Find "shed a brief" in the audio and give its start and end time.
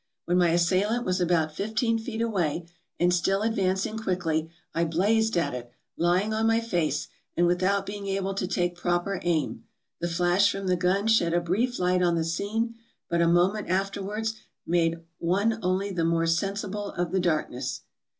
11.05-11.77